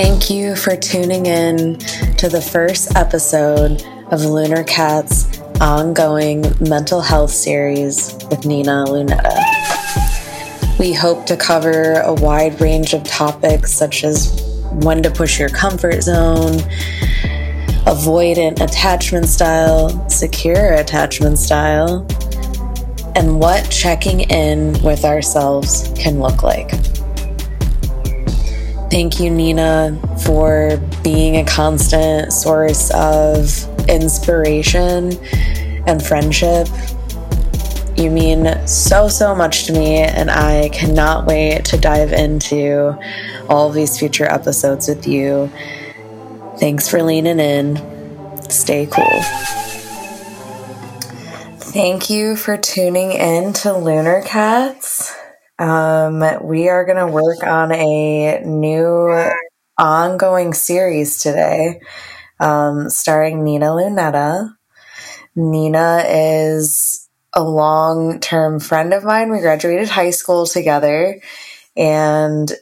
[0.00, 1.76] Thank you for tuning in
[2.18, 3.82] to the first episode
[4.12, 10.78] of Lunar Cat's ongoing mental health series with Nina Lunetta.
[10.78, 15.48] We hope to cover a wide range of topics such as when to push your
[15.48, 16.58] comfort zone,
[17.88, 22.06] avoidant attachment style, secure attachment style,
[23.16, 26.70] and what checking in with ourselves can look like.
[28.90, 35.12] Thank you, Nina, for being a constant source of inspiration
[35.86, 36.68] and friendship.
[37.96, 42.96] You mean so, so much to me, and I cannot wait to dive into
[43.48, 45.50] all these future episodes with you.
[46.58, 47.76] Thanks for leaning in.
[48.48, 49.20] Stay cool.
[51.58, 55.17] Thank you for tuning in to Lunar Cats.
[55.58, 59.30] Um, we are going to work on a new
[59.76, 61.80] ongoing series today,
[62.38, 64.50] um, starring Nina Lunetta.
[65.34, 69.30] Nina is a long term friend of mine.
[69.30, 71.20] We graduated high school together.
[71.76, 72.52] And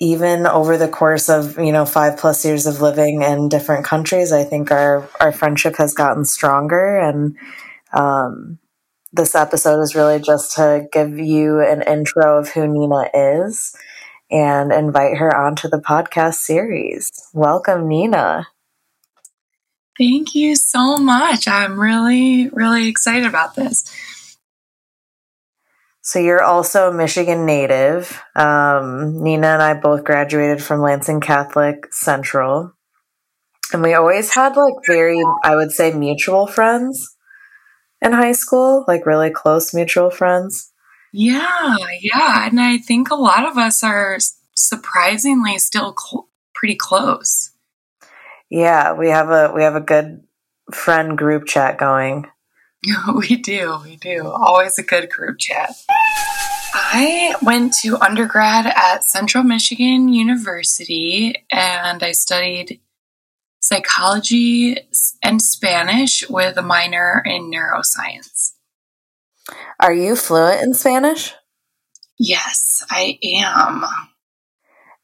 [0.00, 4.32] even over the course of, you know, five plus years of living in different countries,
[4.32, 6.98] I think our, our friendship has gotten stronger.
[6.98, 7.36] And
[7.92, 8.58] um,
[9.12, 13.74] this episode is really just to give you an intro of who Nina is
[14.30, 17.10] and invite her onto the podcast series.
[17.34, 18.48] Welcome, Nina.
[19.98, 21.48] Thank you so much.
[21.48, 23.84] I'm really, really excited about this.
[26.02, 28.22] So you're also a Michigan native.
[28.34, 32.72] Um, Nina and I both graduated from Lansing Catholic Central.
[33.72, 37.16] And we always had like very, I would say, mutual friends
[38.02, 40.72] in high school, like really close mutual friends.
[41.12, 42.46] Yeah, yeah.
[42.46, 44.18] And I think a lot of us are
[44.54, 47.50] surprisingly still cl- pretty close.
[48.48, 50.22] Yeah, we have a we have a good
[50.72, 52.26] friend group chat going.
[53.14, 54.26] we do, we do.
[54.26, 55.74] Always a good group chat.
[56.72, 62.80] I went to undergrad at Central Michigan University and I studied
[63.60, 64.78] psychology
[65.22, 68.52] and Spanish with a minor in neuroscience.
[69.78, 71.34] Are you fluent in Spanish?
[72.18, 73.84] Yes, I am.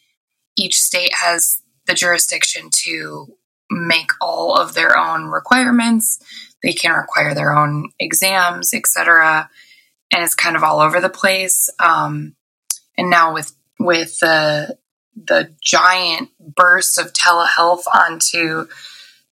[0.58, 1.59] each state has
[1.90, 3.36] the jurisdiction to
[3.70, 6.20] make all of their own requirements.
[6.64, 9.50] They can require their own exams, etc.
[10.14, 11.70] And it's kind of all over the place.
[11.80, 12.36] Um,
[12.98, 14.78] and now with with the
[15.16, 18.68] the giant burst of telehealth onto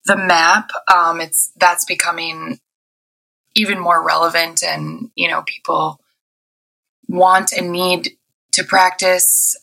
[0.04, 2.58] the map, um, it's that's becoming
[3.54, 6.00] even more relevant, and you know people
[7.08, 8.10] want and need
[8.52, 9.56] to practice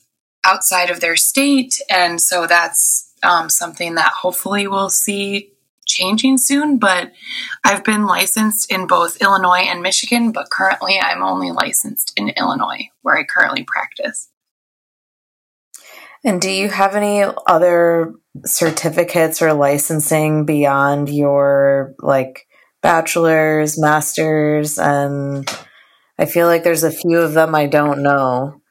[0.46, 1.82] outside of their state.
[1.90, 5.52] And so that's um, something that hopefully we'll see
[5.86, 7.12] changing soon, but
[7.64, 12.90] I've been licensed in both Illinois and Michigan, but currently I'm only licensed in Illinois,
[13.02, 14.30] where I currently practice.
[16.24, 18.16] And do you have any other
[18.46, 22.48] certificates or licensing beyond your like
[22.82, 25.48] bachelor's, master's, and
[26.18, 28.62] I feel like there's a few of them I don't know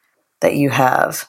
[0.41, 1.29] that you have.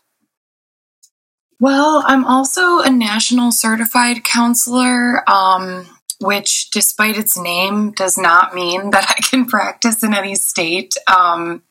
[1.59, 5.87] Well, I'm also a national certified counselor, um,
[6.19, 10.95] which, despite its name, does not mean that I can practice in any state.
[11.07, 11.63] Um,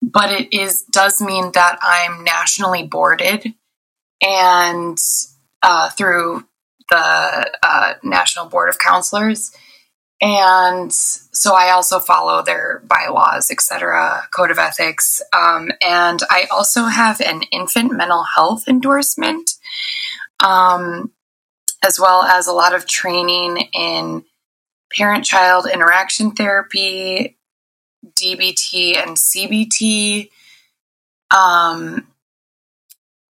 [0.00, 3.52] but it is does mean that I'm nationally boarded,
[4.22, 4.96] and
[5.62, 6.44] uh, through
[6.88, 9.52] the uh, National Board of Counselors,
[10.20, 16.84] and so I also follow their bylaws, etc., code of ethics, um, and I also
[16.84, 19.52] have an infant mental health endorsement,
[20.44, 21.12] um,
[21.84, 24.24] as well as a lot of training in
[24.92, 27.36] parent-child interaction therapy,
[28.14, 30.30] DBT, and CBT.
[31.30, 32.08] Um,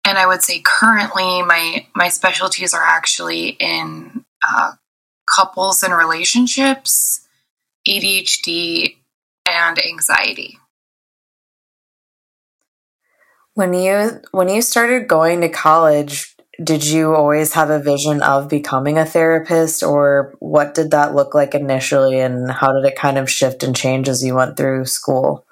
[0.06, 4.72] and I would say currently my my specialties are actually in uh,
[5.34, 7.26] couples and relationships,
[7.86, 8.96] ADHD,
[9.46, 10.58] and anxiety.
[13.54, 18.48] When you when you started going to college, did you always have a vision of
[18.48, 23.18] becoming a therapist or what did that look like initially and how did it kind
[23.18, 25.44] of shift and change as you went through school?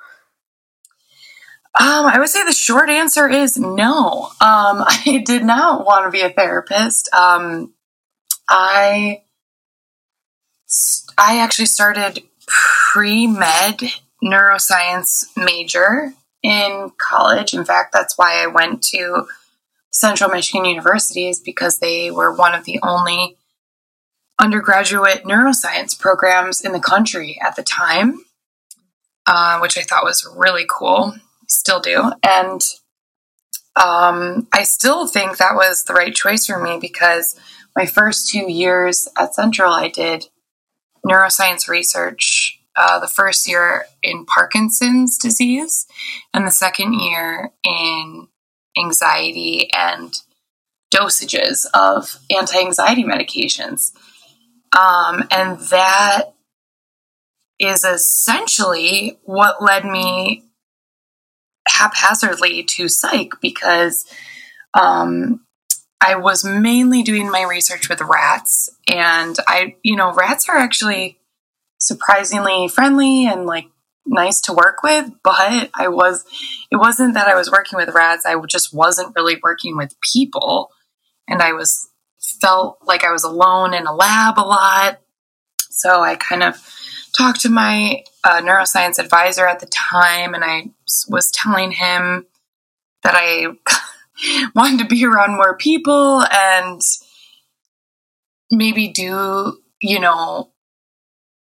[1.78, 4.26] Um, I would say the short answer is no.
[4.40, 7.12] Um, I did not want to be a therapist.
[7.12, 7.72] Um,
[8.48, 9.22] I
[11.16, 13.82] I actually started pre med
[14.22, 17.54] neuroscience major in college.
[17.54, 19.26] In fact, that's why I went to
[19.90, 23.36] Central Michigan University, is because they were one of the only
[24.38, 28.20] undergraduate neuroscience programs in the country at the time,
[29.26, 31.14] uh, which I thought was really cool.
[31.48, 32.12] Still do.
[32.22, 32.60] And
[33.76, 37.38] um, I still think that was the right choice for me because
[37.74, 40.28] my first two years at Central, I did
[41.06, 45.86] neuroscience research uh, the first year in Parkinson's disease
[46.34, 48.28] and the second year in
[48.78, 50.12] anxiety and
[50.94, 53.92] dosages of anti anxiety medications.
[54.76, 56.34] Um, and that
[57.58, 60.44] is essentially what led me
[61.66, 64.04] haphazardly to psych because
[64.74, 65.45] um,
[66.00, 71.18] I was mainly doing my research with rats, and I, you know, rats are actually
[71.78, 73.66] surprisingly friendly and like
[74.06, 76.24] nice to work with, but I was,
[76.70, 80.70] it wasn't that I was working with rats, I just wasn't really working with people,
[81.28, 81.88] and I was
[82.40, 85.00] felt like I was alone in a lab a lot.
[85.70, 86.56] So I kind of
[87.16, 90.70] talked to my uh, neuroscience advisor at the time, and I
[91.08, 92.26] was telling him
[93.02, 93.48] that I
[94.54, 96.80] wanted to be around more people and
[98.50, 100.50] maybe do, you know,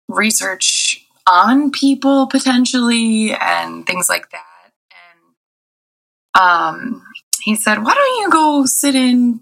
[0.07, 4.71] research on people potentially and things like that.
[6.35, 7.03] And um,
[7.41, 9.41] he said, Why don't you go sit in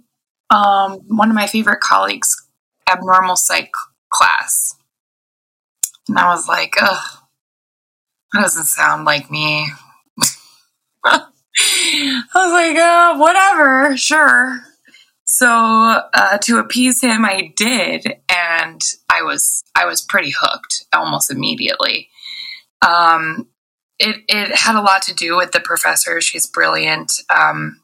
[0.50, 2.36] um, one of my favorite colleagues'
[2.90, 3.72] abnormal psych
[4.12, 4.76] class?
[6.08, 7.20] And I was like, Ugh,
[8.34, 9.70] that doesn't sound like me.
[11.58, 14.62] I was like, uh, whatever, sure.
[15.26, 21.32] So uh, to appease him, I did, and I was I was pretty hooked almost
[21.32, 22.10] immediately.
[22.88, 23.48] Um,
[23.98, 26.22] it it had a lot to do with the professor.
[26.22, 27.12] She's brilliant.
[27.36, 27.82] Um,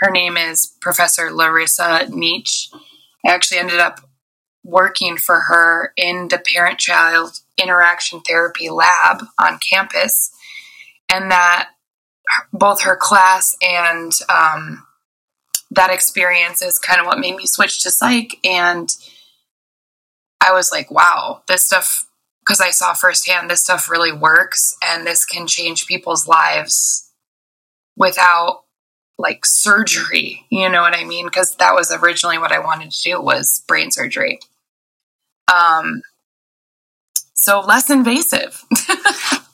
[0.00, 2.68] her name is Professor Larissa Niec.
[3.26, 4.00] I actually ended up
[4.62, 10.30] working for her in the parent child interaction therapy lab on campus,
[11.10, 11.70] and that
[12.52, 14.86] both her class and um,
[15.70, 18.38] that experience is kind of what made me switch to psych.
[18.44, 18.88] And
[20.40, 22.06] I was like, wow, this stuff,
[22.40, 27.10] because I saw firsthand, this stuff really works and this can change people's lives
[27.96, 28.64] without
[29.18, 30.46] like surgery.
[30.50, 31.26] You know what I mean?
[31.26, 34.38] Because that was originally what I wanted to do was brain surgery.
[35.52, 36.02] Um,
[37.34, 38.64] so less invasive.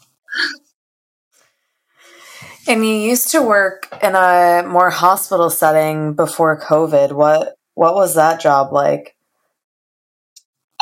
[2.67, 7.13] And you used to work in a more hospital setting before COVID.
[7.13, 9.17] What what was that job like?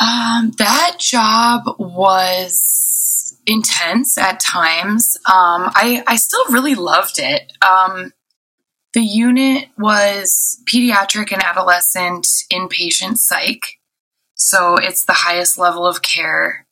[0.00, 5.16] Um, that job was intense at times.
[5.26, 7.52] Um, I I still really loved it.
[7.66, 8.12] Um,
[8.94, 13.78] the unit was pediatric and adolescent inpatient psych.
[14.34, 16.66] So it's the highest level of care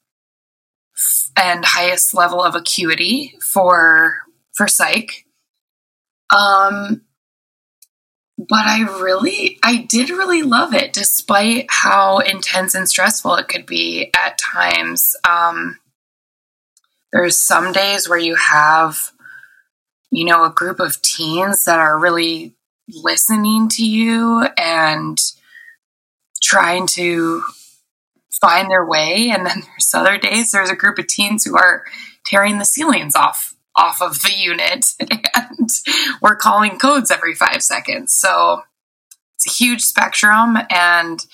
[1.37, 4.19] and highest level of acuity for
[4.53, 5.27] for psych.
[6.35, 7.03] Um,
[8.49, 13.67] but I really, I did really love it, despite how intense and stressful it could
[13.67, 15.15] be at times.
[15.29, 15.79] Um,
[17.13, 19.11] there's some days where you have,
[20.11, 22.55] you know, a group of teens that are really
[22.89, 25.19] listening to you and
[26.43, 27.43] trying to
[28.41, 29.31] find their way.
[29.31, 31.85] And then there's other days there's a group of teens who are
[32.25, 33.50] tearing the ceilings off
[33.81, 34.95] off of the unit
[35.35, 35.71] and
[36.21, 38.13] we're calling codes every five seconds.
[38.13, 38.63] So
[39.37, 41.25] it's a huge spectrum and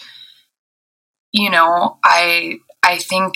[1.32, 3.34] you know, I I think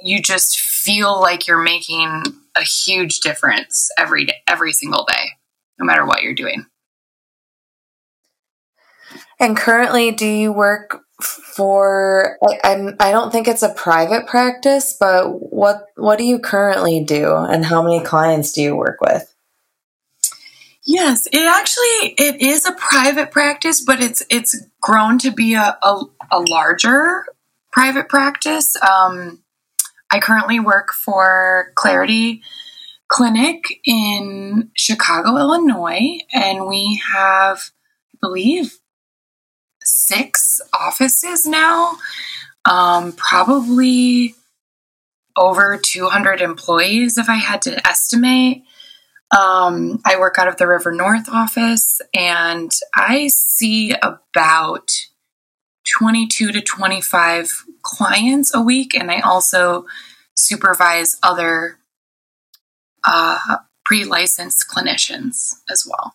[0.00, 2.24] you just feel like you're making
[2.56, 5.26] a huge difference every day, every single day,
[5.78, 6.66] no matter what you're doing.
[9.38, 12.38] And currently, do you work for?
[12.42, 12.96] I, I'm.
[13.00, 17.64] I don't think it's a private practice, but what what do you currently do, and
[17.64, 19.32] how many clients do you work with?
[20.84, 25.78] Yes, it actually it is a private practice, but it's it's grown to be a
[25.82, 27.24] a, a larger
[27.70, 28.76] private practice.
[28.82, 29.42] Um,
[30.10, 32.42] I currently work for Clarity
[33.08, 37.70] Clinic in Chicago, Illinois, and we have,
[38.14, 38.78] I believe,
[39.84, 41.98] six offices now,
[42.64, 44.34] um, probably
[45.36, 48.64] over 200 employees if I had to estimate.
[49.36, 54.90] Um, I work out of the River North office and I see about
[55.98, 59.86] 22 to 25 clients a week, and I also
[60.36, 61.78] supervise other
[63.04, 66.14] uh, pre licensed clinicians as well.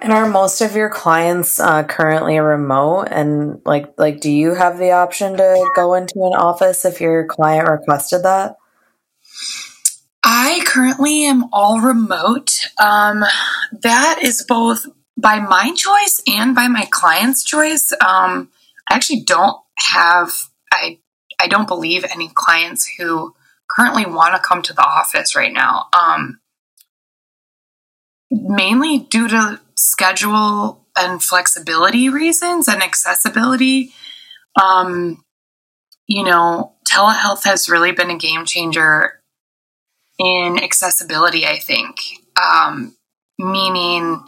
[0.00, 3.08] And are most of your clients uh, currently remote?
[3.10, 7.26] And like, like, do you have the option to go into an office if your
[7.26, 8.56] client requested that?
[10.24, 12.60] I currently am all remote.
[12.78, 13.24] Um,
[13.82, 17.92] that is both by my choice and by my client's choice.
[17.92, 18.50] Um,
[18.88, 20.32] I actually don't have
[20.72, 20.98] I
[21.40, 23.34] I don't believe any clients who
[23.68, 25.86] currently want to come to the office right now.
[25.92, 26.38] Um,
[28.32, 33.92] mainly due to schedule and flexibility reasons and accessibility.
[34.60, 35.24] Um,
[36.06, 39.20] you know, telehealth has really been a game changer
[40.18, 41.96] in accessibility, I think.
[42.40, 42.96] Um,
[43.38, 44.22] meaning,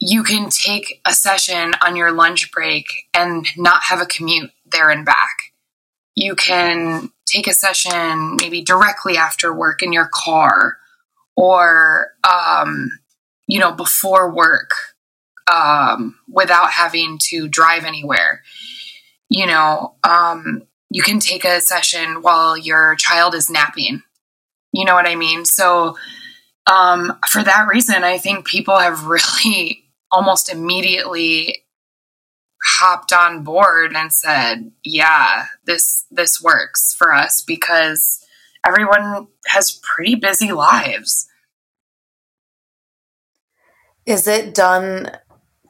[0.00, 4.90] you can take a session on your lunch break and not have a commute there
[4.90, 5.52] and back.
[6.14, 10.76] You can take a session maybe directly after work in your car
[11.36, 12.90] or um,
[13.46, 14.74] you know, before work
[15.52, 18.42] um, without having to drive anywhere.
[19.28, 24.02] You know, um, you can take a session while your child is napping.
[24.72, 25.44] You know what I mean?
[25.44, 25.96] So,
[26.70, 31.64] um, for that reason, I think people have really almost immediately
[32.64, 38.24] hopped on board and said, "Yeah, this this works for us because
[38.66, 41.26] everyone has pretty busy lives."
[44.06, 45.10] Is it done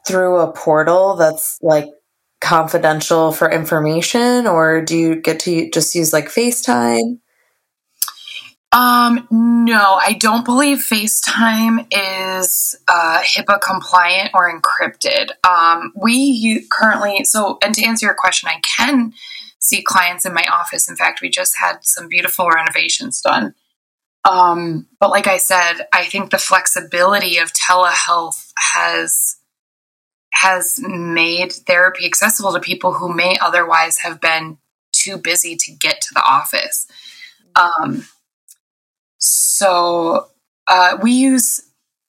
[0.07, 1.89] through a portal that's like
[2.41, 7.19] confidential for information, or do you get to just use like FaceTime?
[8.73, 15.29] Um, no, I don't believe FaceTime is uh, HIPAA compliant or encrypted.
[15.47, 19.13] Um, we currently, so, and to answer your question, I can
[19.59, 20.89] see clients in my office.
[20.89, 23.53] In fact, we just had some beautiful renovations done.
[24.29, 29.37] Um, but like I said, I think the flexibility of telehealth has
[30.33, 34.57] has made therapy accessible to people who may otherwise have been
[34.91, 36.87] too busy to get to the office.
[37.55, 38.07] Um,
[39.19, 40.27] so
[40.67, 41.61] uh, we use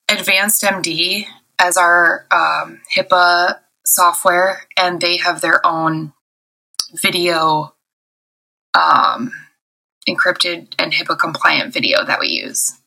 [0.09, 1.26] AdvancedMD
[1.59, 6.12] as our um, HIPAA software, and they have their own
[6.94, 7.75] video
[8.75, 9.33] um,
[10.08, 12.78] encrypted and HIPAA compliant video that we use.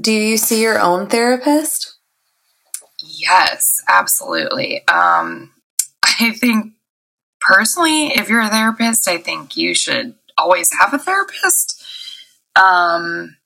[0.00, 1.96] Do you see your own therapist?
[3.02, 4.86] Yes, absolutely.
[4.88, 5.52] Um,
[6.02, 6.72] I think
[7.40, 11.82] personally, if you're a therapist, I think you should always have a therapist.
[12.56, 13.36] Um,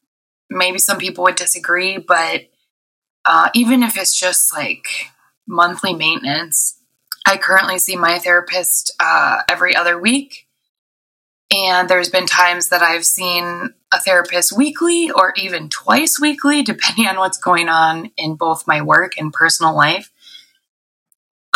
[0.49, 2.49] maybe some people would disagree, but
[3.25, 4.87] uh, even if it's just like
[5.47, 6.80] monthly maintenance,
[7.27, 10.47] I currently see my therapist uh, every other week.
[11.53, 17.07] And there's been times that I've seen a therapist weekly or even twice weekly, depending
[17.07, 20.11] on what's going on in both my work and personal life.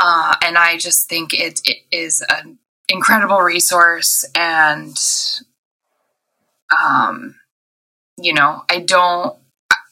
[0.02, 4.24] Uh, and I just think it, it is an incredible resource.
[4.34, 4.96] And,
[6.76, 7.36] um,
[8.20, 9.36] you know, I don't,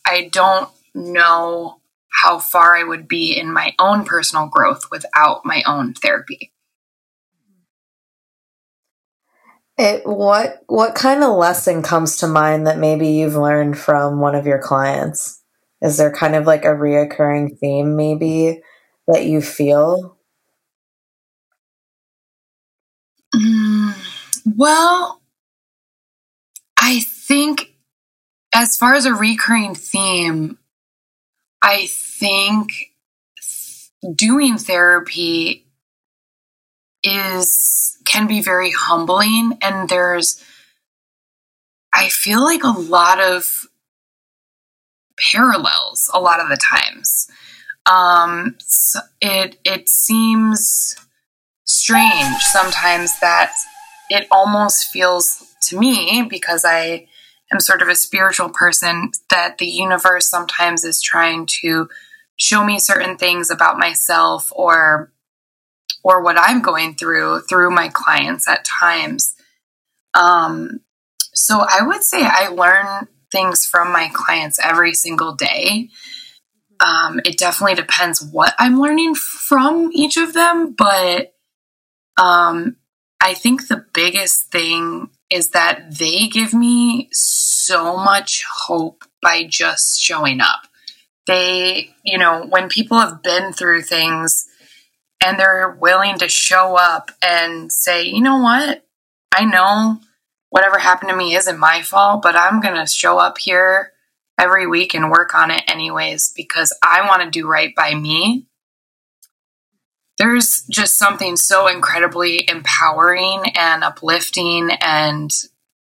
[0.05, 1.79] I don't know
[2.23, 6.53] how far I would be in my own personal growth without my own therapy.
[9.77, 14.37] It, what what kind of lesson comes to mind that maybe you've learned from one
[14.37, 15.43] of your clients?
[15.81, 18.61] Is there kind of like a reoccurring theme maybe
[19.09, 20.17] that you feel?
[23.35, 23.95] Mm,
[24.55, 25.23] well,
[26.79, 27.75] I think
[28.55, 30.59] as far as a recurring theme,
[31.63, 32.73] I think
[34.15, 35.65] doing therapy
[37.05, 40.43] is can be very humbling and there's
[41.95, 43.67] I feel like a lot of
[45.19, 47.29] parallels a lot of the times.
[47.87, 50.97] Um, so it it seems
[51.65, 53.53] strange sometimes that
[54.11, 57.07] it almost feels to me because I
[57.53, 61.89] am sort of a spiritual person that the universe sometimes is trying to
[62.37, 65.13] show me certain things about myself or
[66.05, 69.35] or what I'm going through through my clients at times.
[70.15, 70.81] Um,
[71.35, 75.89] so I would say I learn things from my clients every single day.
[76.81, 81.33] Um, it definitely depends what I'm learning from each of them, but
[82.21, 82.77] um,
[83.23, 89.99] I think the biggest thing is that they give me so much hope by just
[89.99, 90.67] showing up.
[91.27, 94.47] They, you know, when people have been through things
[95.25, 98.85] and they're willing to show up and say, you know what?
[99.35, 100.01] I know
[100.51, 103.93] whatever happened to me isn't my fault, but I'm going to show up here
[104.39, 108.49] every week and work on it anyways because I want to do right by me.
[110.23, 114.71] There's just something so incredibly empowering and uplifting.
[114.81, 115.35] And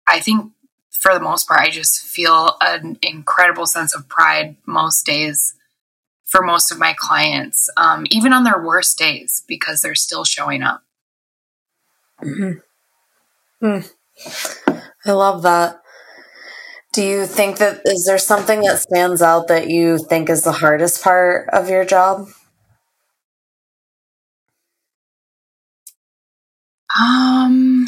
[0.07, 0.51] I think
[0.89, 5.53] for the most part, I just feel an incredible sense of pride most days
[6.25, 10.63] for most of my clients, um, even on their worst days, because they're still showing
[10.63, 10.81] up.
[12.23, 13.65] Mm-hmm.
[13.67, 13.91] Mm.
[15.05, 15.83] I love that.
[16.93, 20.51] Do you think that is there something that stands out that you think is the
[20.51, 22.25] hardest part of your job?
[26.99, 27.87] Um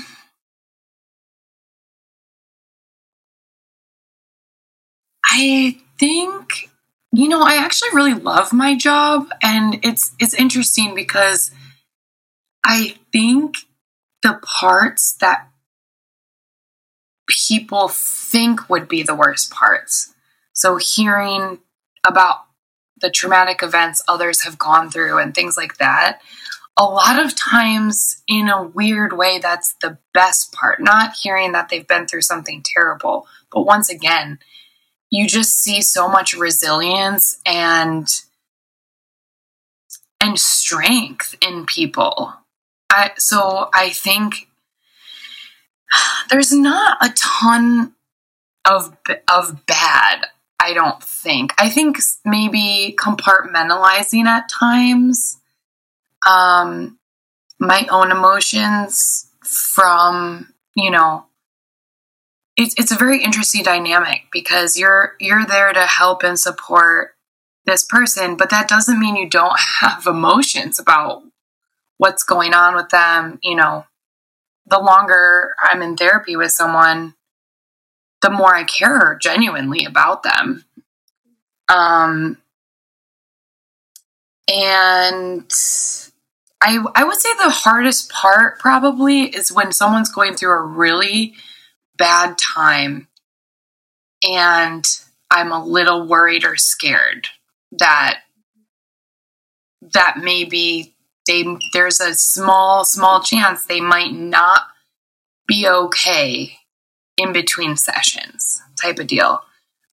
[5.26, 6.70] I think
[7.16, 11.52] you know, I actually really love my job and it's it's interesting because
[12.66, 13.58] I think
[14.24, 15.48] the parts that
[17.28, 20.14] people think would be the worst parts.
[20.54, 21.60] So hearing
[22.06, 22.46] about
[23.00, 26.20] the traumatic events others have gone through and things like that,
[26.78, 31.70] a lot of times in a weird way that's the best part, not hearing that
[31.70, 34.40] they've been through something terrible, but once again,
[35.10, 38.08] you just see so much resilience and
[40.20, 42.34] and strength in people.
[42.92, 44.48] I so I think
[46.32, 47.94] there's not a ton
[48.66, 48.98] of
[49.32, 50.26] of bad
[50.60, 51.54] I don't think.
[51.58, 55.40] I think maybe compartmentalizing at times
[56.30, 56.98] um
[57.60, 61.26] my own emotions from, you know,
[62.58, 67.16] it's it's a very interesting dynamic because you're you're there to help and support
[67.66, 71.24] this person, but that doesn't mean you don't have emotions about
[71.98, 73.40] what's going on with them.
[73.42, 73.86] You know,
[74.68, 77.16] the longer I'm in therapy with someone,
[78.22, 80.66] the more I care genuinely about them.
[81.70, 82.38] Um,
[84.52, 85.52] and
[86.64, 91.36] I I would say the hardest part probably is when someone's going through a really
[91.98, 93.10] bad time
[94.28, 94.86] and
[95.30, 97.28] I'm a little worried or scared
[97.74, 98.20] that
[99.94, 100.96] that maybe
[101.28, 104.62] they there's a small small chance they might not
[105.46, 106.60] be okay
[107.18, 109.42] in between sessions type of deal.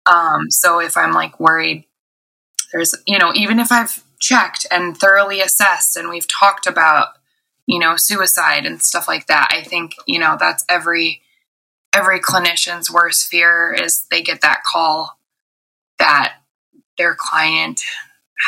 [0.06, 1.84] Um, so if I'm like worried,
[2.72, 7.08] there's you know even if I've checked and thoroughly assessed and we've talked about
[7.66, 11.22] you know suicide and stuff like that, I think you know that's every
[11.94, 15.18] every clinician's worst fear is they get that call
[15.98, 16.36] that
[16.98, 17.80] their client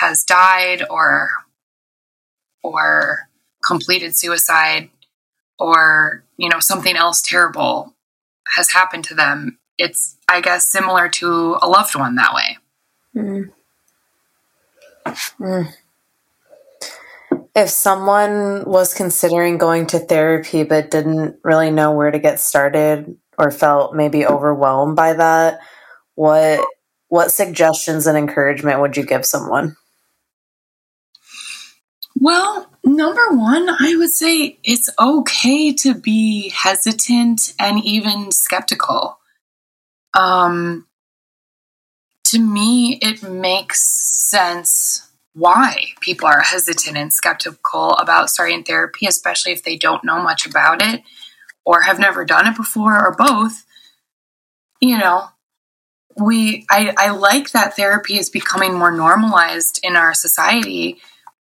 [0.01, 1.31] has died or
[2.63, 3.29] or
[3.65, 4.91] completed suicide
[5.59, 7.95] or you know something else terrible
[8.57, 12.59] has happened to them it's i guess similar to a loved one that way
[13.17, 13.51] mm.
[15.07, 15.73] Mm.
[17.55, 23.17] if someone was considering going to therapy but didn't really know where to get started
[23.39, 25.61] or felt maybe overwhelmed by that,
[26.15, 26.67] what
[27.09, 29.77] what suggestions and encouragement would you give someone?
[32.19, 39.19] Well, number one, I would say it's okay to be hesitant and even skeptical.
[40.15, 40.87] Um,
[42.25, 49.53] to me, it makes sense why people are hesitant and skeptical about starting therapy, especially
[49.53, 51.03] if they don't know much about it
[51.65, 53.65] or have never done it before or both.
[54.81, 55.29] You know,
[56.17, 61.01] we I, I like that therapy is becoming more normalized in our society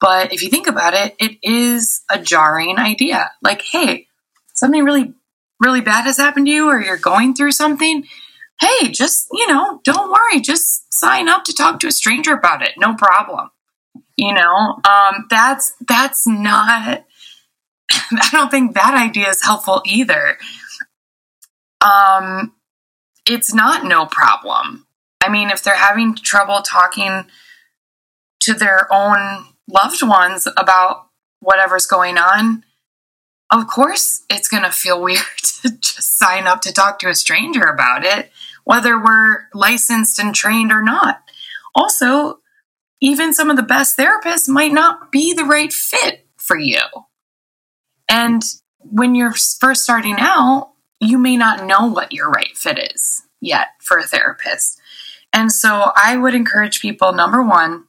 [0.02, 3.30] but if you think about it, it is a jarring idea.
[3.40, 4.08] Like, hey,
[4.52, 5.14] something really,
[5.60, 8.04] really bad has happened to you, or you're going through something.
[8.62, 10.40] Hey, just, you know, don't worry.
[10.40, 12.74] Just sign up to talk to a stranger about it.
[12.78, 13.50] No problem.
[14.16, 17.04] You know, um, that's, that's not,
[17.90, 20.38] I don't think that idea is helpful either.
[21.80, 22.52] Um,
[23.26, 24.86] it's not no problem.
[25.20, 27.24] I mean, if they're having trouble talking
[28.40, 31.08] to their own loved ones about
[31.40, 32.64] whatever's going on,
[33.50, 35.22] of course it's going to feel weird
[35.62, 38.30] to just sign up to talk to a stranger about it,
[38.64, 41.22] whether we're licensed and trained or not.
[41.74, 42.40] Also,
[43.00, 46.80] even some of the best therapists might not be the right fit for you.
[48.08, 48.42] And
[48.78, 53.68] when you're first starting out, you may not know what your right fit is yet
[53.80, 54.80] for a therapist.
[55.32, 57.84] And so I would encourage people number one,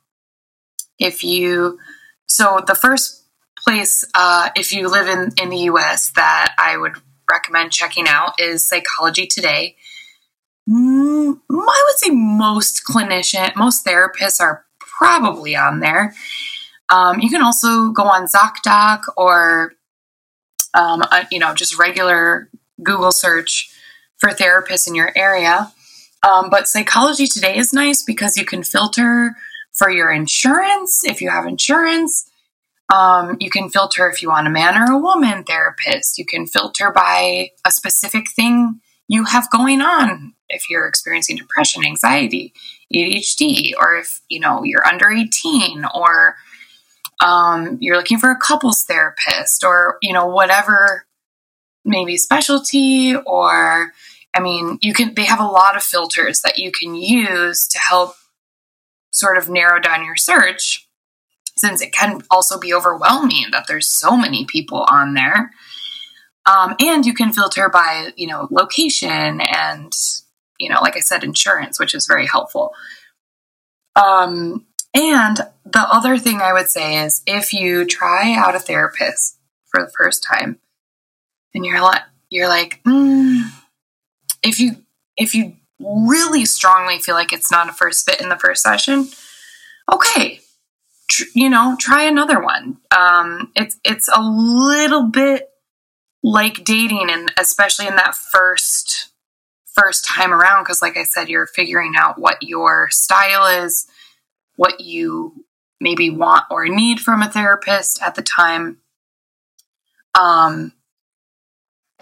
[1.00, 1.80] if you
[2.28, 3.26] so the first
[3.58, 6.94] place uh, if you live in, in the us that i would
[7.32, 9.76] recommend checking out is psychology today
[10.70, 16.14] i would say most clinician most therapists are probably on there
[16.90, 19.74] um, you can also go on zocdoc or
[20.74, 22.50] um, uh, you know just regular
[22.82, 23.70] google search
[24.18, 25.72] for therapists in your area
[26.24, 29.36] um, but psychology today is nice because you can filter
[29.74, 32.30] for your insurance, if you have insurance.
[32.94, 36.18] Um, you can filter if you want a man or a woman therapist.
[36.18, 40.34] You can filter by a specific thing you have going on.
[40.50, 42.54] If you're experiencing depression, anxiety,
[42.94, 46.36] ADHD, or if you know you're under 18, or
[47.22, 51.06] um, you're looking for a couples therapist, or you know whatever
[51.86, 53.94] maybe specialty, or
[54.34, 55.14] I mean, you can.
[55.16, 58.16] They have a lot of filters that you can use to help
[59.12, 60.88] sort of narrow down your search
[61.56, 65.52] since it can also be overwhelming that there's so many people on there
[66.46, 69.94] um, and you can filter by you know location and
[70.60, 72.74] you know like i said insurance which is very helpful
[73.96, 79.38] um, and the other thing i would say is if you try out a therapist
[79.68, 80.60] for the first time
[81.54, 83.44] and you're like you're like mm,
[84.44, 84.78] if you
[85.18, 89.08] if you really strongly feel like it's not a first fit in the first session,
[89.92, 90.40] okay,
[91.10, 92.78] tr- you know, try another one.
[92.96, 95.50] Um, it's it's a little bit
[96.24, 99.10] like dating, and especially in that first
[99.66, 103.88] first time around, because like I said, you're figuring out what your style is,
[104.56, 105.46] what you
[105.80, 108.78] maybe want or need from a therapist at the time.
[110.18, 110.74] Um,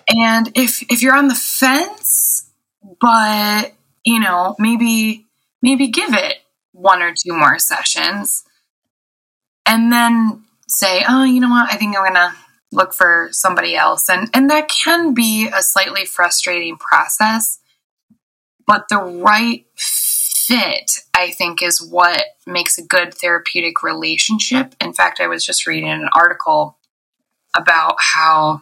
[0.08, 2.50] and if if you're on the fence
[3.00, 5.28] but you know maybe
[5.62, 6.38] maybe give it
[6.72, 8.44] one or two more sessions
[9.66, 12.34] and then say oh you know what i think i'm gonna
[12.72, 17.60] look for somebody else and and that can be a slightly frustrating process
[18.66, 25.20] but the right fit i think is what makes a good therapeutic relationship in fact
[25.20, 26.78] i was just reading an article
[27.56, 28.62] about how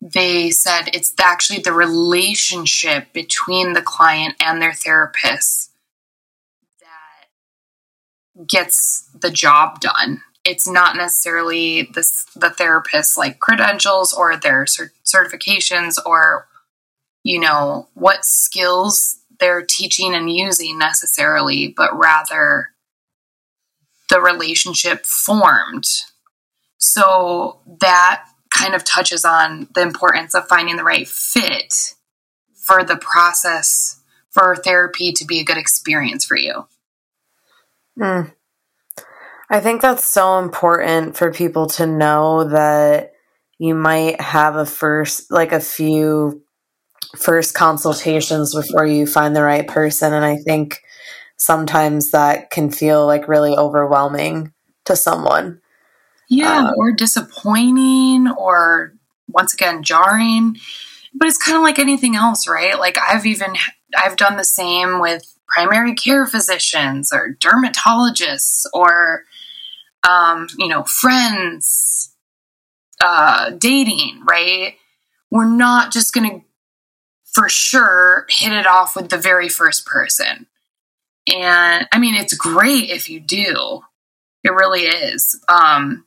[0.00, 5.72] they said it's actually the relationship between the client and their therapist
[6.80, 10.22] that gets the job done.
[10.44, 16.46] It's not necessarily this, the therapist's like credentials or their cert- certifications or
[17.22, 22.68] you know what skills they're teaching and using necessarily, but rather
[24.10, 25.86] the relationship formed.
[26.78, 31.94] So that kind of touches on the importance of finding the right fit
[32.54, 34.00] for the process
[34.30, 36.66] for therapy to be a good experience for you.
[37.98, 38.32] Mm.
[39.50, 43.12] I think that's so important for people to know that
[43.58, 46.42] you might have a first, like a few
[47.16, 50.14] first consultations before you find the right person.
[50.14, 50.80] And I think
[51.36, 54.52] sometimes that can feel like really overwhelming
[54.84, 55.60] to someone.
[56.28, 58.94] Yeah, um, or disappointing or
[59.28, 60.58] once again jarring.
[61.12, 62.78] But it's kind of like anything else, right?
[62.78, 63.56] Like I've even
[63.98, 69.24] I've done the same with primary care physicians or dermatologists or
[70.08, 72.14] um, you know, friends,
[73.02, 74.74] uh, dating, right?
[75.30, 76.46] We're not just going to
[77.32, 80.46] for sure hit it off with the very first person.
[81.32, 83.82] And I mean, it's great if you do.
[84.42, 85.38] It really is.
[85.48, 86.06] Um,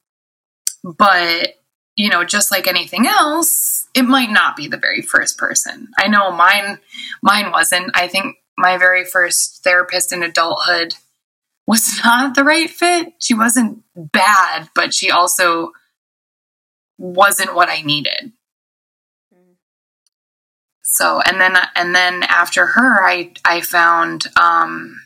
[0.83, 1.61] but,
[1.95, 5.89] you know, just like anything else, it might not be the very first person.
[5.97, 6.79] I know mine
[7.21, 7.91] mine wasn't.
[7.93, 10.95] I think my very first therapist in adulthood
[11.67, 13.13] was not the right fit.
[13.19, 15.71] She wasn't bad, but she also
[16.97, 18.33] wasn't what I needed.
[20.81, 25.01] So, and then and then after her, I I found um,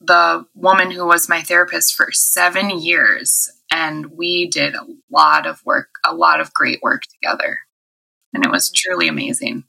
[0.00, 5.60] the woman who was my therapist for seven years, and we did a lot of
[5.64, 7.58] work, a lot of great work together,
[8.32, 9.64] and it was truly amazing.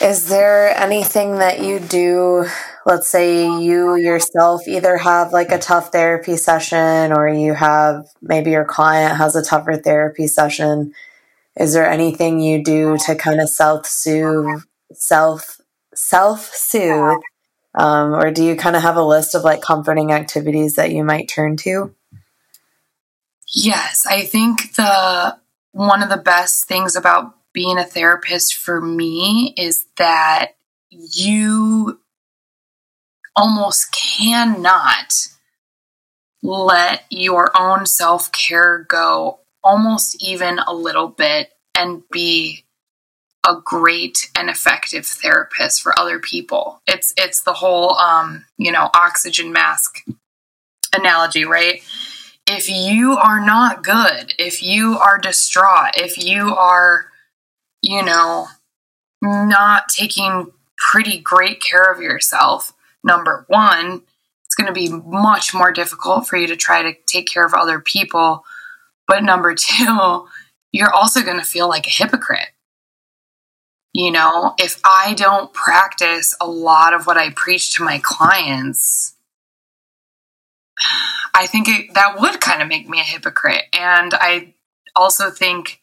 [0.00, 2.46] Is there anything that you do?
[2.84, 8.50] Let's say you yourself either have like a tough therapy session or you have maybe
[8.50, 10.92] your client has a tougher therapy session.
[11.56, 15.60] Is there anything you do to kind of self soothe, self
[15.94, 17.20] self soothe,
[17.74, 21.04] um, or do you kind of have a list of like comforting activities that you
[21.04, 21.94] might turn to?
[23.54, 25.38] Yes, I think the
[25.72, 30.52] one of the best things about being a therapist for me is that
[30.92, 31.98] you
[33.34, 35.26] almost cannot
[36.40, 42.64] let your own self care go almost even a little bit and be
[43.44, 46.80] a great and effective therapist for other people.
[46.86, 50.04] It's it's the whole um, you know, oxygen mask
[50.94, 51.82] analogy, right?
[52.46, 57.08] If you are not good, if you are distraught, if you are
[57.82, 58.48] you know,
[59.22, 62.72] not taking pretty great care of yourself,
[63.04, 64.02] number one,
[64.44, 67.54] it's going to be much more difficult for you to try to take care of
[67.54, 68.44] other people.
[69.06, 70.26] But number two,
[70.72, 72.48] you're also going to feel like a hypocrite.
[73.92, 79.14] You know, if I don't practice a lot of what I preach to my clients,
[81.34, 83.64] I think it, that would kind of make me a hypocrite.
[83.72, 84.54] And I
[84.94, 85.80] also think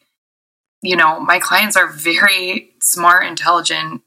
[0.86, 4.02] you know, my clients are very smart, intelligent,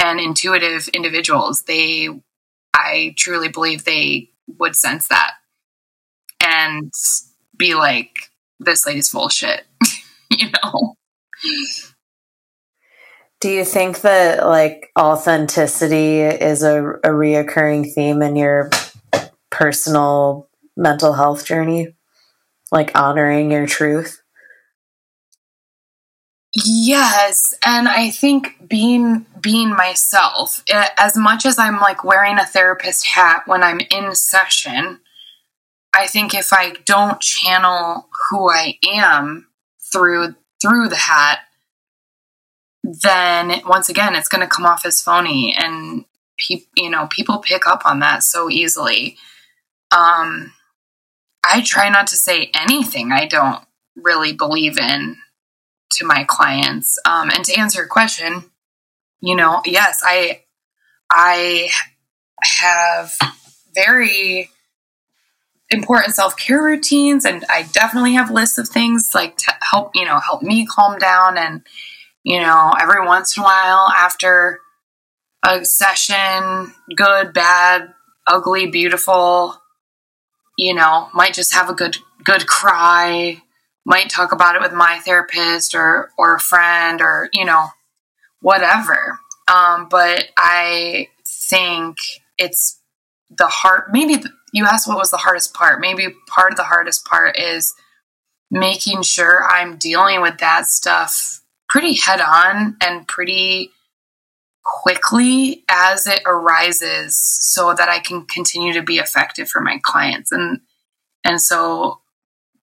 [0.00, 1.62] and intuitive individuals.
[1.62, 2.08] They,
[2.74, 5.32] I truly believe they would sense that
[6.40, 6.92] and
[7.56, 8.16] be like,
[8.58, 9.66] this lady's full shit,
[10.30, 10.94] you know?
[13.40, 18.70] Do you think that like authenticity is a, a reoccurring theme in your
[19.50, 21.94] personal mental health journey?
[22.72, 24.22] Like honoring your truth?
[26.64, 30.64] Yes, and I think being being myself,
[30.96, 35.00] as much as I'm like wearing a therapist hat when I'm in session,
[35.94, 39.46] I think if I don't channel who I am
[39.92, 41.40] through through the hat,
[42.82, 46.06] then once again it's going to come off as phony and
[46.38, 49.16] pe- you know, people pick up on that so easily.
[49.92, 50.52] Um
[51.44, 53.62] I try not to say anything I don't
[53.96, 55.18] really believe in
[55.90, 56.98] to my clients.
[57.04, 58.44] Um, and to answer your question,
[59.20, 60.42] you know, yes, I
[61.10, 61.70] I
[62.42, 63.12] have
[63.74, 64.50] very
[65.70, 70.18] important self-care routines and I definitely have lists of things like to help, you know,
[70.18, 71.62] help me calm down and
[72.24, 74.60] you know, every once in a while after
[75.46, 77.94] a session, good, bad,
[78.26, 79.56] ugly, beautiful,
[80.58, 83.40] you know, might just have a good good cry,
[83.88, 87.68] might talk about it with my therapist or or a friend or you know
[88.40, 89.18] whatever
[89.52, 91.96] um, but i think
[92.36, 92.80] it's
[93.30, 93.86] the heart.
[93.90, 97.36] maybe the, you asked what was the hardest part maybe part of the hardest part
[97.38, 97.74] is
[98.50, 103.70] making sure i'm dealing with that stuff pretty head on and pretty
[104.62, 110.30] quickly as it arises so that i can continue to be effective for my clients
[110.30, 110.60] and
[111.24, 112.00] and so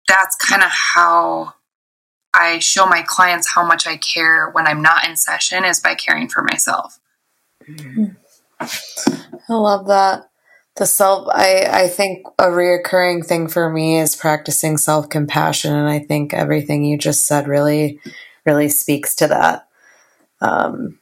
[0.09, 1.53] that's kind of how
[2.33, 5.95] I show my clients how much I care when I'm not in session is by
[5.95, 6.99] caring for myself.
[8.59, 10.25] I love that.
[10.75, 15.73] The self, I, I think a reoccurring thing for me is practicing self compassion.
[15.73, 17.99] And I think everything you just said really,
[18.45, 19.67] really speaks to that.
[20.41, 20.99] Um,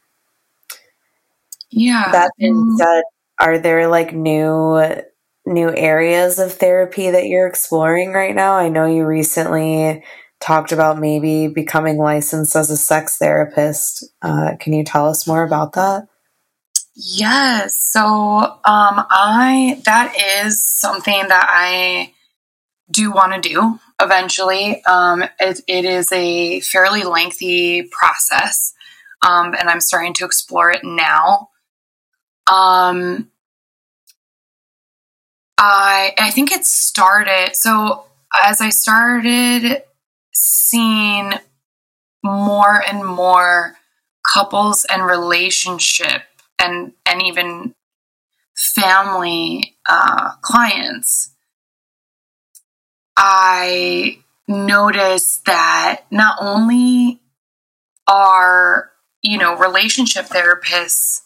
[1.70, 2.10] yeah.
[2.12, 3.02] That being said,
[3.38, 5.02] are there like new
[5.48, 8.54] new areas of therapy that you're exploring right now?
[8.54, 10.04] I know you recently
[10.40, 14.04] talked about maybe becoming licensed as a sex therapist.
[14.22, 16.06] Uh, can you tell us more about that?
[16.94, 17.76] Yes.
[17.76, 22.12] So, um, I, that is something that I
[22.90, 24.84] do want to do eventually.
[24.84, 28.72] Um, it, it is a fairly lengthy process,
[29.26, 31.50] um, and I'm starting to explore it now.
[32.50, 33.30] Um,
[35.58, 38.04] I I think it started so
[38.42, 39.82] as I started
[40.32, 41.34] seeing
[42.22, 43.76] more and more
[44.26, 46.22] couples and relationship
[46.58, 47.74] and and even
[48.56, 51.30] family uh, clients,
[53.16, 57.20] I noticed that not only
[58.06, 58.90] are
[59.22, 61.22] you know relationship therapists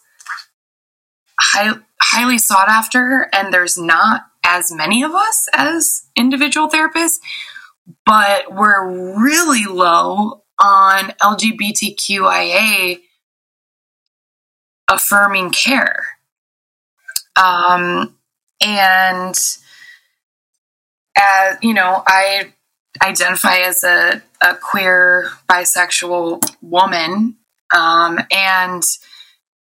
[1.43, 7.19] high, highly sought after, and there's not as many of us as individual therapists,
[8.05, 12.99] but we're really low on LGBTQIA
[14.89, 16.05] affirming care.
[17.35, 18.15] Um,
[18.61, 19.35] and
[21.17, 22.53] as you know, I
[23.01, 27.37] identify as a, a queer bisexual woman.
[27.75, 28.83] Um, and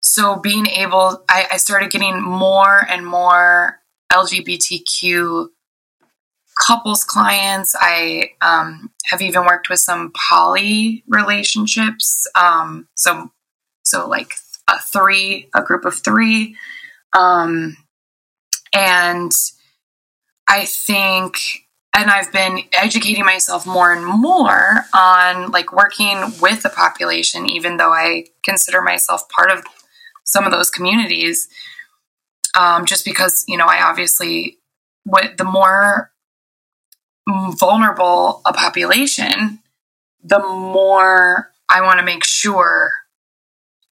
[0.04, 3.80] so being able, I, I started getting more and more
[4.12, 5.48] LGBTQ
[6.62, 7.74] couples clients.
[7.80, 12.26] I um, have even worked with some poly relationships.
[12.34, 13.32] Um, so,
[13.82, 14.34] so like
[14.68, 16.54] a three, a group of three.
[17.16, 17.78] Um,
[18.74, 19.32] and
[20.46, 21.38] I think,
[21.96, 27.78] and I've been educating myself more and more on like working with the population, even
[27.78, 29.64] though I consider myself part of
[30.24, 31.48] some of those communities.
[32.58, 34.58] Um, just because, you know, I obviously,
[35.04, 36.10] with the more
[37.26, 39.60] vulnerable a population,
[40.22, 42.92] the more I want to make sure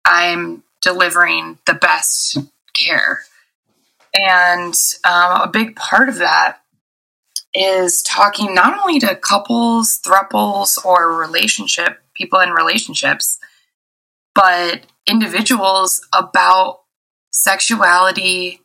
[0.05, 2.39] I'm delivering the best
[2.75, 3.21] care.
[4.15, 6.59] And um, a big part of that
[7.55, 13.39] is talking not only to couples, thruples, or relationship people in relationships,
[14.35, 16.81] but individuals about
[17.31, 18.61] sexuality,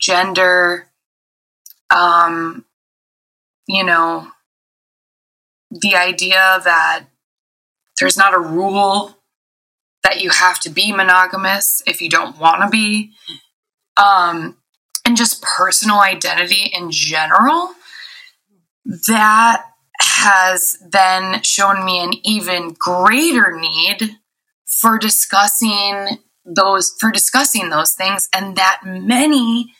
[0.00, 0.88] gender,
[1.94, 2.64] um,
[3.66, 4.28] you know,
[5.70, 7.04] the idea that
[7.98, 9.16] there's not a rule
[10.02, 13.12] that you have to be monogamous if you don't want to be,
[13.96, 14.56] um,
[15.06, 17.72] and just personal identity in general,
[19.06, 19.64] that
[20.00, 24.18] has then shown me an even greater need
[24.80, 29.72] for discussing those for discussing those things and that many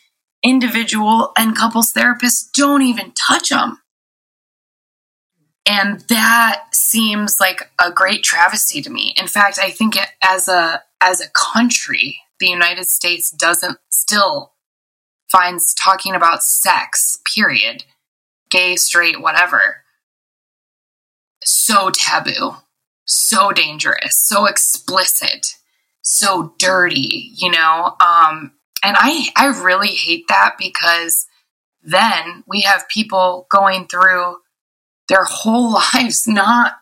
[0.43, 3.79] individual and couples therapists don't even touch them
[5.65, 9.13] and that seems like a great travesty to me.
[9.17, 14.53] In fact, I think it, as a as a country, the United States doesn't still
[15.31, 17.85] finds talking about sex, period,
[18.49, 19.83] gay, straight, whatever,
[21.43, 22.57] so taboo,
[23.05, 25.55] so dangerous, so explicit,
[26.01, 27.95] so dirty, you know?
[27.99, 31.25] Um, and I, I really hate that because
[31.81, 34.37] then we have people going through
[35.09, 36.73] their whole lives not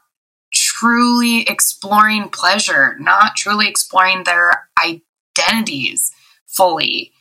[0.53, 6.11] truly exploring pleasure, not truly exploring their identities
[6.45, 7.13] fully.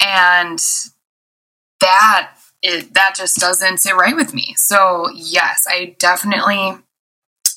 [0.00, 0.58] And
[1.80, 4.54] that it, that just doesn't sit right with me.
[4.56, 6.76] So yes, I definitely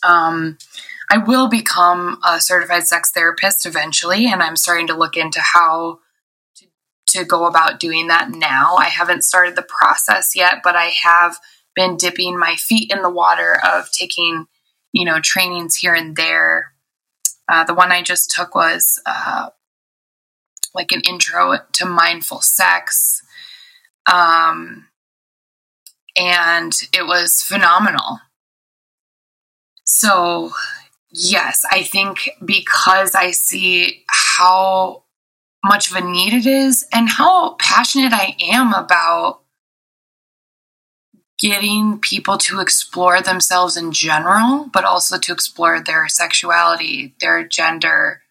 [0.04, 0.58] um,
[1.10, 6.00] I will become a certified sex therapist eventually, and I'm starting to look into how
[6.56, 6.66] to,
[7.10, 8.76] to go about doing that now.
[8.76, 11.38] I haven't started the process yet, but I have
[11.76, 14.46] been dipping my feet in the water of taking,
[14.92, 16.74] you know, trainings here and there.
[17.48, 19.50] Uh, the one I just took was uh,
[20.74, 23.22] like an intro to mindful sex.
[24.12, 24.88] Um,
[26.18, 28.20] and it was phenomenal.
[29.84, 30.52] So,
[31.12, 35.04] yes, I think because I see how
[35.64, 39.42] much of a need it is and how passionate I am about
[41.40, 48.22] getting people to explore themselves in general, but also to explore their sexuality, their gender,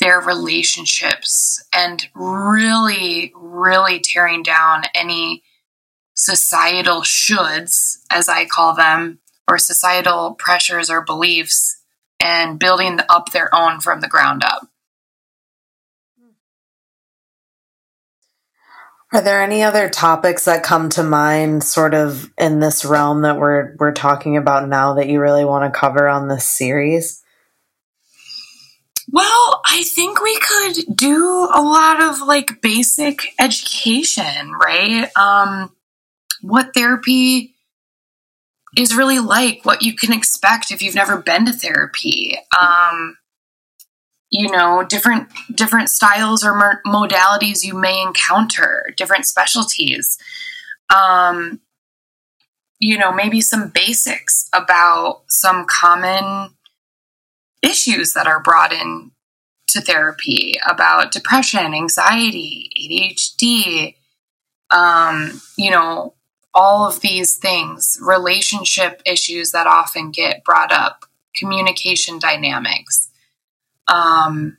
[0.00, 5.42] their relationships, and really, really tearing down any
[6.14, 9.18] societal shoulds, as I call them,
[9.48, 11.82] or societal pressures or beliefs,
[12.20, 14.68] and building up their own from the ground up.
[19.12, 23.38] Are there any other topics that come to mind sort of in this realm that
[23.38, 27.22] we're we're talking about now that you really want to cover on this series?
[29.10, 35.08] Well, I think we could do a lot of like basic education, right?
[35.16, 35.72] Um
[36.42, 37.55] what therapy
[38.76, 42.36] is really like, what you can expect if you've never been to therapy.
[42.60, 43.16] Um
[44.30, 50.18] you know different different styles or modalities you may encounter different specialties
[50.94, 51.60] um
[52.78, 56.50] you know maybe some basics about some common
[57.62, 59.10] issues that are brought in
[59.68, 63.94] to therapy about depression anxiety adhd
[64.76, 66.14] um you know
[66.56, 71.04] all of these things relationship issues that often get brought up
[71.36, 73.10] communication dynamics.
[73.86, 74.56] Um,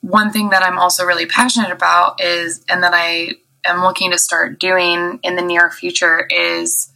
[0.00, 3.32] one thing that I'm also really passionate about is, and that I
[3.64, 6.92] am looking to start doing in the near future, is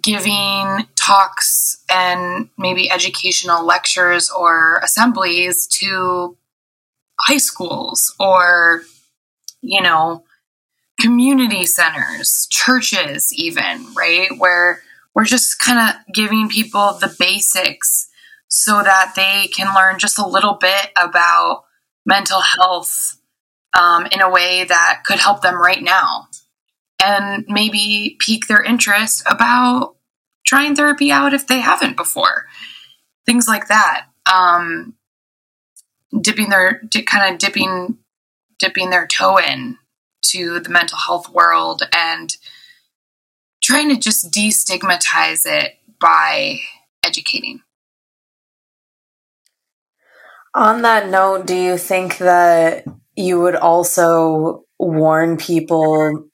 [0.00, 6.36] giving talks and maybe educational lectures or assemblies to
[7.20, 8.82] high schools or,
[9.62, 10.22] you know,
[11.04, 14.28] community centers, churches, even, right?
[14.38, 14.80] Where
[15.14, 18.08] we're just kind of giving people the basics
[18.48, 21.64] so that they can learn just a little bit about
[22.06, 23.18] mental health
[23.78, 26.28] um, in a way that could help them right now.
[27.04, 29.96] And maybe pique their interest about
[30.46, 32.46] trying therapy out if they haven't before.
[33.26, 34.06] Things like that.
[34.32, 34.94] Um,
[36.18, 37.98] dipping their kind of dipping
[38.58, 39.76] dipping their toe in
[40.30, 42.36] to the mental health world and
[43.62, 46.58] trying to just destigmatize it by
[47.04, 47.60] educating
[50.54, 52.84] on that note, do you think that
[53.16, 56.28] you would also warn people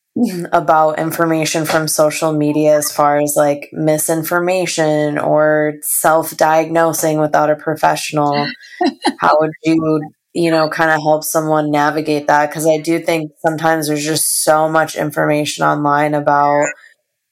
[0.53, 8.47] about information from social media as far as like misinformation or self-diagnosing without a professional?
[9.19, 10.03] How would you,
[10.33, 12.49] you know, kind of help someone navigate that?
[12.51, 16.67] Because I do think sometimes there's just so much information online about,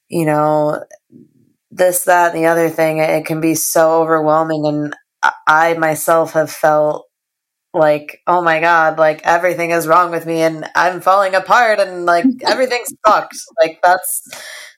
[0.09, 0.83] you know,
[1.71, 2.99] this, that, and the other thing.
[2.99, 4.65] It can be so overwhelming.
[4.65, 4.95] And
[5.47, 7.05] I myself have felt
[7.73, 12.05] like, oh my God, like everything is wrong with me and I'm falling apart and
[12.05, 13.37] like everything's fucked.
[13.61, 14.27] Like that's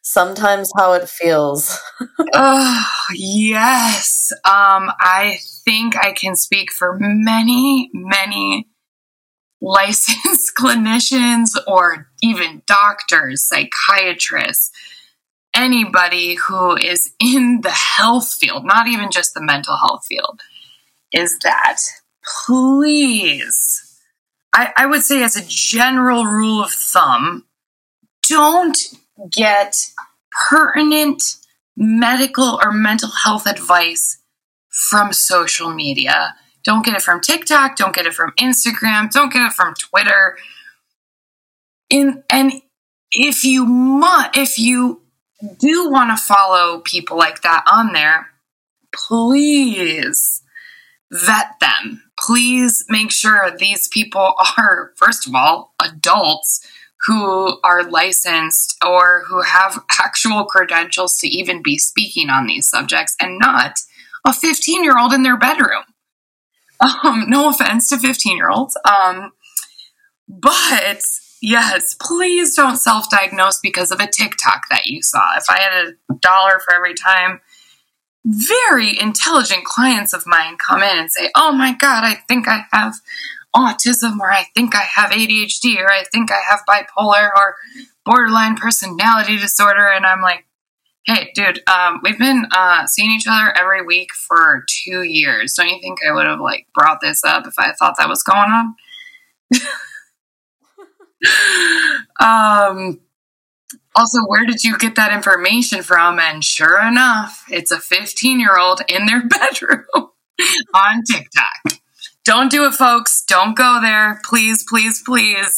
[0.02, 1.80] sometimes how it feels.
[2.34, 4.32] oh, yes.
[4.46, 8.68] Um, I think I can speak for many, many
[9.62, 14.72] licensed clinicians or even doctors, psychiatrists
[15.54, 20.42] anybody who is in the health field, not even just the mental health field,
[21.12, 21.78] is that
[22.46, 24.00] please,
[24.54, 27.46] I, I would say, as a general rule of thumb,
[28.24, 28.78] don't
[29.30, 29.76] get
[30.50, 31.22] pertinent
[31.76, 34.21] medical or mental health advice
[34.72, 36.36] from social media.
[36.64, 40.38] Don't get it from TikTok, don't get it from Instagram, don't get it from Twitter.
[41.90, 42.54] In and
[43.12, 44.02] if you
[44.34, 45.02] if you
[45.60, 48.28] do want to follow people like that on there,
[48.94, 50.42] please
[51.12, 52.04] vet them.
[52.20, 56.66] Please make sure these people are, first of all, adults
[57.08, 63.16] who are licensed or who have actual credentials to even be speaking on these subjects
[63.20, 63.80] and not
[64.26, 65.84] a 15 year old in their bedroom.
[67.04, 68.76] Um, no offense to 15 year olds.
[68.86, 69.34] Um,
[70.28, 71.04] but
[71.42, 75.24] Yes, please don't self diagnose because of a TikTok that you saw.
[75.38, 77.42] If I had a dollar for every time
[78.24, 82.66] very intelligent clients of mine come in and say, Oh my God, I think I
[82.72, 82.94] have
[83.56, 87.56] autism, or I think I have ADHD, or I think I have bipolar or
[88.06, 89.88] borderline personality disorder.
[89.88, 90.46] And I'm like,
[91.08, 95.56] Hey, dude, um, we've been uh, seeing each other every week for two years.
[95.56, 98.22] Don't you think I would have like brought this up if I thought that was
[98.22, 98.76] going on?
[102.80, 103.00] um,
[103.96, 106.20] also, where did you get that information from?
[106.20, 111.82] And sure enough, it's a 15 year old in their bedroom on TikTok.
[112.24, 113.24] Don't do it, folks.
[113.26, 114.22] Don't go there.
[114.24, 115.58] Please, please, please.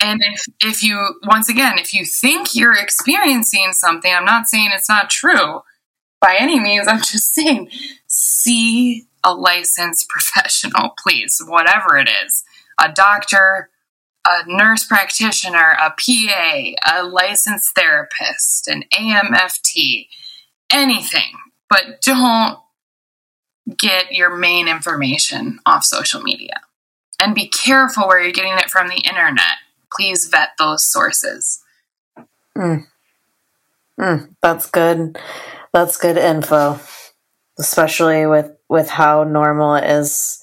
[0.00, 4.70] And if, if you, once again, if you think you're experiencing something, I'm not saying
[4.72, 5.62] it's not true
[6.20, 6.88] by any means.
[6.88, 7.70] I'm just saying,
[8.06, 12.44] see a licensed professional, please, whatever it is
[12.80, 13.70] a doctor,
[14.26, 20.08] a nurse practitioner, a PA, a licensed therapist, an AMFT,
[20.72, 21.38] anything,
[21.68, 22.58] but don't
[23.76, 26.60] get your main information off social media.
[27.20, 29.58] And be careful where you're getting it from the internet.
[29.94, 31.62] Please vet those sources.
[32.56, 32.86] Mm.
[34.00, 35.18] Mm, that's good.
[35.72, 36.78] That's good info,
[37.58, 40.40] especially with with how normal it is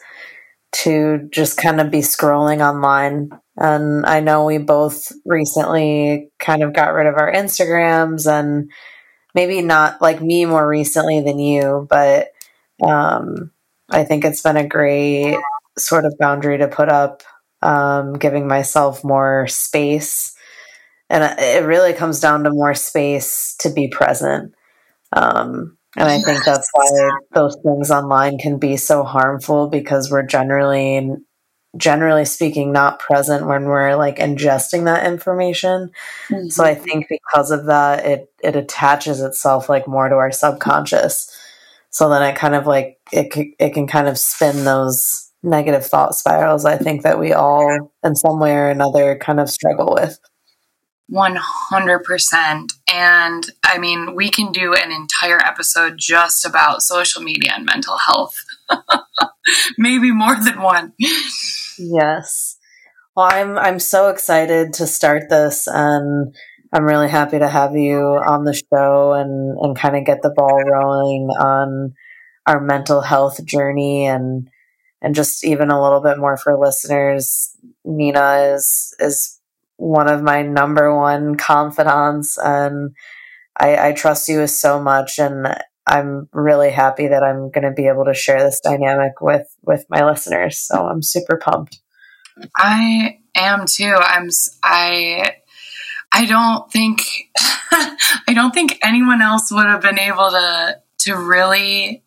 [0.71, 3.29] to just kind of be scrolling online.
[3.57, 8.71] And I know we both recently kind of got rid of our Instagrams and
[9.35, 12.29] maybe not like me more recently than you, but
[12.81, 13.51] um,
[13.89, 15.37] I think it's been a great
[15.77, 17.23] sort of boundary to put up,
[17.61, 20.33] um, giving myself more space.
[21.09, 24.53] And it really comes down to more space to be present.
[25.13, 30.23] Um, and I think that's why those things online can be so harmful because we're
[30.23, 31.09] generally,
[31.75, 35.91] generally speaking, not present when we're like ingesting that information.
[36.29, 36.47] Mm-hmm.
[36.47, 41.37] So I think because of that, it it attaches itself like more to our subconscious.
[41.89, 46.15] So then it kind of like it it can kind of spin those negative thought
[46.15, 46.65] spirals.
[46.65, 50.19] I think that we all, in some way or another, kind of struggle with.
[51.11, 52.67] 100%.
[52.93, 57.97] And I mean, we can do an entire episode just about social media and mental
[57.97, 58.35] health.
[59.77, 60.93] Maybe more than one.
[61.77, 62.57] Yes.
[63.15, 66.33] Well, I'm I'm so excited to start this and
[66.71, 70.33] I'm really happy to have you on the show and and kind of get the
[70.33, 71.93] ball rolling on
[72.45, 74.47] our mental health journey and
[75.01, 77.55] and just even a little bit more for listeners.
[77.83, 79.39] Nina is is
[79.77, 82.95] one of my number one confidants and
[83.59, 85.47] I, I trust you so much and
[85.87, 89.85] I'm really happy that I'm going to be able to share this dynamic with with
[89.89, 90.59] my listeners.
[90.59, 91.79] So I'm super pumped.
[92.57, 93.93] I am too.
[93.97, 94.29] I'm
[94.63, 95.35] I
[96.13, 97.01] I don't think
[97.71, 102.03] I don't think anyone else would have been able to to really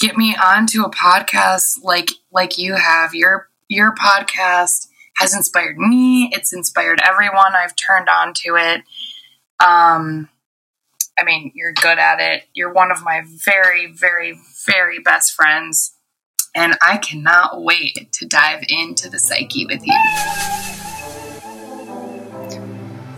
[0.00, 3.14] get me onto a podcast like like you have.
[3.14, 4.88] Your your podcast
[5.18, 6.30] has inspired me.
[6.32, 8.82] It's inspired everyone I've turned on to it.
[9.62, 10.30] Um,
[11.18, 12.44] I mean, you're good at it.
[12.54, 15.92] You're one of my very, very, very best friends.
[16.56, 19.94] And I cannot wait to dive into the psyche with you.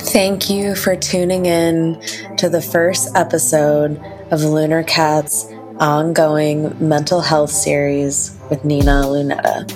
[0.01, 2.03] Thank you for tuning in
[2.37, 3.97] to the first episode
[4.30, 9.66] of LUNARCATZ ongoing mental health series with Nina Lunetta.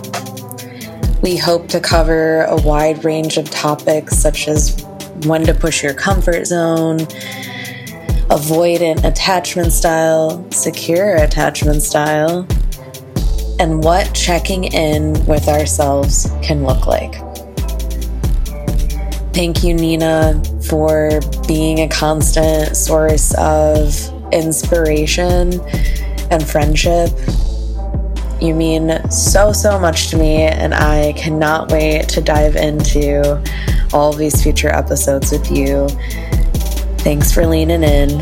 [1.23, 4.85] We hope to cover a wide range of topics such as
[5.25, 6.99] when to push your comfort zone,
[8.29, 12.47] avoidant attachment style, secure attachment style,
[13.59, 17.15] and what checking in with ourselves can look like.
[19.33, 23.93] Thank you, Nina, for being a constant source of
[24.33, 25.61] inspiration
[26.31, 27.11] and friendship
[28.41, 33.43] you mean so, so much to me, and I cannot wait to dive into
[33.93, 35.89] all these future episodes with you.
[36.99, 38.21] Thanks for leaning in.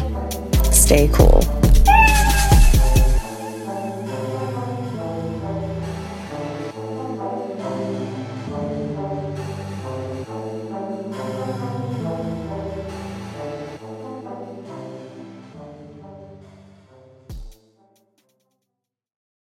[0.72, 1.42] Stay cool.